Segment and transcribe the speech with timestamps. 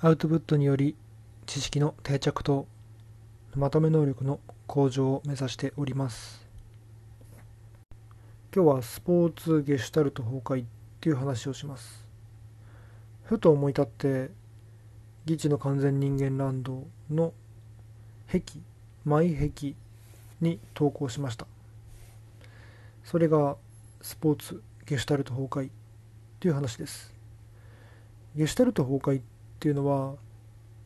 [0.00, 0.94] アウトプットにより
[1.44, 2.68] 知識の定着と
[3.56, 6.46] まとめ能力の向上を目指しております。
[8.54, 10.66] 今日はスポーツゲシュタルト崩壊っ
[11.00, 12.06] ていう話をします。
[13.24, 14.30] ふと思い立って
[15.24, 17.32] 議地の完全人間ランドの
[18.28, 18.44] 壁
[19.04, 19.74] マイ壁
[20.40, 21.48] に投稿しました。
[23.02, 23.56] それが
[24.00, 25.70] スポーツゲシュタルト崩壊っ
[26.38, 27.12] ていう話です。
[28.36, 30.14] ゲシュタルト崩壊ってっていうのは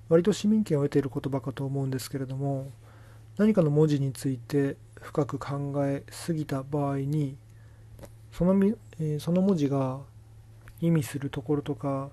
[0.08, 2.70] 割と市民権を得ている言葉かと思うんですけれども
[3.36, 7.36] 何かの文字について深く考えすぎた場合に
[8.32, 10.00] その,、え、その文字が
[10.80, 12.08] 意味するところとか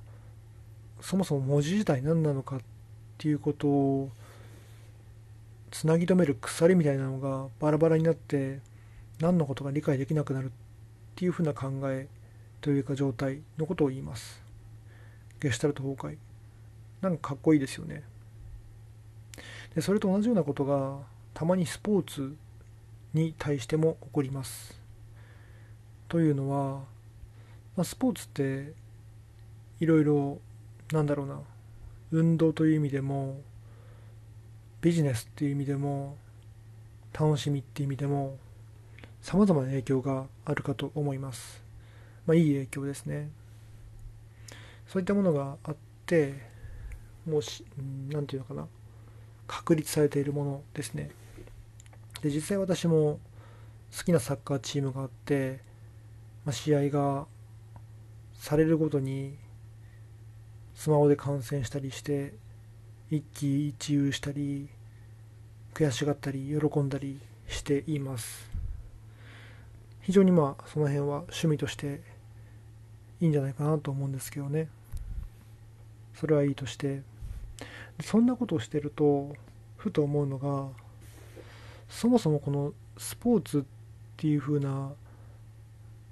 [0.99, 2.59] そもそも文字自体何なのかっ
[3.17, 4.09] ていうことを
[5.71, 8.59] つなぎ止める鎖みたいなのがバラバラになって
[9.21, 10.49] 何のことが理解できなくなるっ
[11.15, 12.07] ていうふうな考え
[12.59, 14.41] というか状態のことを言います。
[15.39, 16.28] ゲシュタルト崩壊。
[17.01, 18.03] なんかかっこいいですよね。
[19.75, 20.97] でそれと同じようなことが
[21.33, 22.35] たまにスポーツ
[23.13, 24.77] に対しても起こります。
[26.07, 26.79] というのは、
[27.75, 28.73] まあ、スポーツって
[29.79, 30.39] いろいろ
[30.91, 31.39] なんだろうな
[32.11, 33.39] 運動という意味でも
[34.81, 36.17] ビジネスっていう意味でも
[37.13, 38.37] 楽しみっていう意味でも
[39.21, 41.61] さまざまな影響があるかと思います。
[42.25, 43.29] まあ、いい影響ですね。
[44.87, 46.48] そういったものがあって
[47.29, 47.63] もうし
[48.09, 48.67] 何て言うのかな。
[49.47, 51.09] 確立されているものですね。
[52.21, 53.19] で実際私も
[53.97, 55.59] 好きなサッカーチームがあって、
[56.45, 57.25] まあ、試合が
[58.33, 59.35] されるごとに
[60.75, 62.33] スマホで観戦したりして
[63.09, 64.69] 一喜一憂したり
[65.73, 68.49] 悔しがったり喜んだりしています。
[70.01, 72.01] 非常にまあその辺は趣味として
[73.19, 74.69] いいんじゃないかなと思うんですけどね。
[76.13, 77.01] それはいいとして。
[78.01, 79.35] そんなことをしてると
[79.77, 80.67] ふと思うのが
[81.89, 83.63] そもそもこのスポーツっ
[84.17, 84.91] ていう風な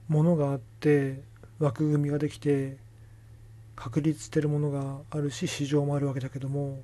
[0.08, 1.22] ものがあって
[1.60, 2.78] 枠組みができて
[3.76, 6.82] 確立してるものがあるし市場もあるわけだけども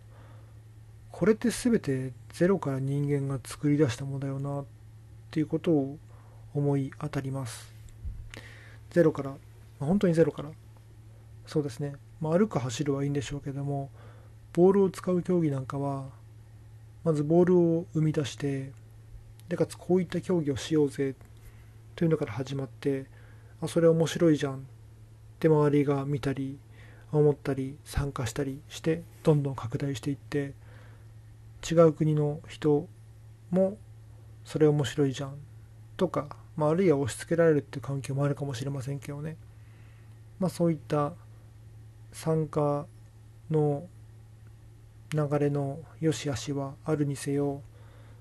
[1.12, 4.66] これって全てゼロから人間が作り出したものだよなっ
[5.32, 5.98] ていうことを
[6.54, 7.72] 思い当たります。
[8.92, 9.34] ゼロから
[9.80, 10.50] 本当にゼロから。
[11.46, 13.90] そうですね、まあ、歩く走るはいいんでしょうけども
[14.54, 16.06] ボールを使う競技なんかは
[17.04, 18.72] まずボールを生み出して
[19.50, 21.16] でかつこういった競技をしようぜ
[21.96, 23.06] というのから始まって
[23.62, 24.58] あそれ面白いじゃんっ
[25.40, 26.58] て周りが見たり
[27.12, 30.54] 思ったり参加したりしてどんどん拡大していって
[31.70, 32.88] 違う国の人
[33.52, 33.78] も
[34.46, 35.36] それ面白いじゃん
[35.96, 39.38] とか、まあ、あるいは押し付けられるっていう環境もあるかもしれませんけどね、
[40.40, 41.14] まあ、そういった
[42.12, 42.86] 参加
[43.50, 43.84] の
[45.14, 47.62] 流れの良し悪しはあるにせよ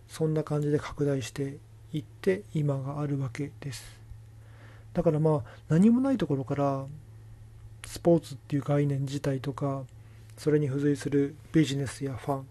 [0.08, 1.56] そんな感じで拡大して
[1.92, 4.00] いって今があるわけです。
[4.92, 6.84] だからまあ何もないところから
[7.86, 9.84] スポーツっていう概念自体とか
[10.36, 12.46] それに付随するビジネスやファン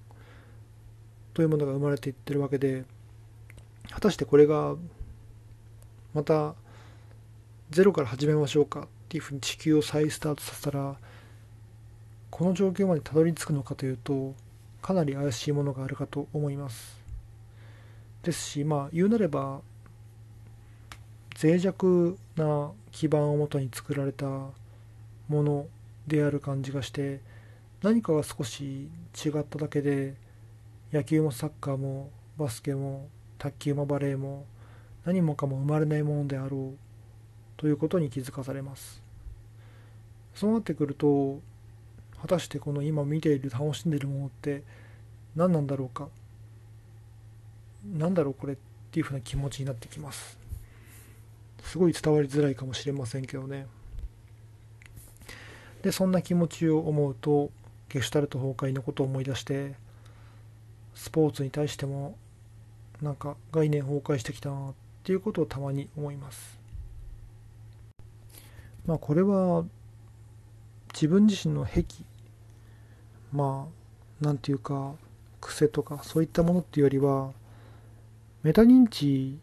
[1.33, 2.83] というものが生まれていってるわけで
[3.91, 4.75] 果たしてこれが
[6.13, 6.55] また
[7.69, 10.95] ゼロから始めましょうかっていうふうに地球を再スタートさせたら
[12.31, 14.33] この状況までたどり着くのかというと
[14.81, 16.99] かなり怪しいものがあるかと思います。
[18.23, 19.61] ですしまあ言うなれば
[21.41, 24.51] 脆弱な基盤をもとに作られたも
[25.29, 25.67] の
[26.07, 27.19] である感じがして
[27.81, 28.89] 何かが少し
[29.25, 30.15] 違っただけで
[30.93, 34.45] 野球もサッカーもバスケも卓球もバレーも
[35.03, 36.77] 何もかも生まれないものであろう
[37.57, 39.01] ということに気づかされます。
[40.35, 41.39] そうなってくると
[42.21, 44.63] 果たしてこの今見ている楽しんでいるものって
[45.35, 46.07] 何なんだろうか？
[47.97, 48.57] 何だろうこれっ
[48.91, 50.37] ていうふうな気持ちになってきます。
[51.63, 53.65] すごい伝わりづらいかもしれませんけどね。
[55.81, 57.49] でそんな気持ちを思うと
[57.89, 59.73] ゲシュタルト崩壊のことを思い出して
[60.93, 62.15] スポーツに対しても
[63.01, 66.59] なんか概念崩壊してきたなっていうことをたまに思います。
[68.85, 69.65] まあこれは
[70.93, 71.83] 自分自身の癖
[73.31, 73.67] ま
[74.21, 74.93] あなんていうか
[75.39, 77.31] 癖とかそういったものっていうよりは
[78.43, 79.37] メタ認知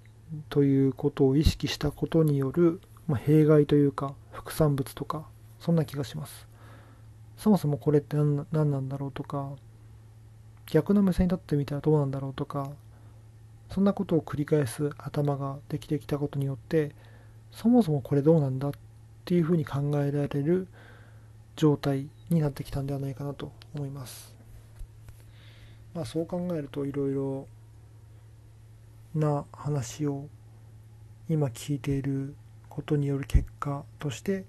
[0.50, 5.26] ということを意識したことによる、まあ、弊害というか副産物とか
[5.60, 6.46] そんな気がします。
[7.36, 9.52] そもそもこれって何なんだろうとか
[10.66, 12.70] 逆の目線に立ってみたらどうなんだろうとか
[13.70, 16.94] そんなことを繰り返す頭ができてきたことによって
[17.52, 18.72] そもそもこれどうなんだっ
[19.24, 20.66] ていうふうに考えられる
[21.54, 24.34] 状態になってきたんではないかなと思います。
[25.94, 27.46] まあ、そう考えるといろいろ
[29.14, 30.28] な話を
[31.28, 32.34] 今聞いている
[32.68, 34.44] ことによる結果として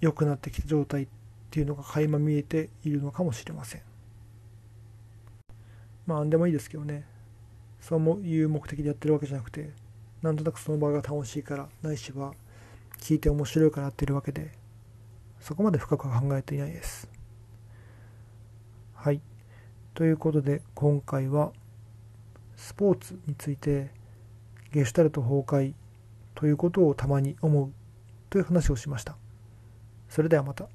[0.00, 1.08] 良くなってきた状態っ
[1.50, 3.82] ていうのが垣間見えているのかもしれません。
[6.06, 7.04] まあ何でもいいですけどね
[7.80, 9.70] そういう目的でやってるわけじゃなくて
[10.22, 12.34] なんとなくその場が楽しいからないしは
[12.98, 14.52] 聞いて面白いからやってるわけで
[15.46, 17.08] そこまで深くは考えていないです。
[18.94, 19.20] はい。
[19.94, 21.52] ということで今回は
[22.56, 23.92] スポーツについて
[24.72, 25.74] ゲシュタルト崩壊
[26.34, 27.72] ということをたまに思う
[28.28, 29.16] という話をしました。
[30.08, 30.66] それではまた。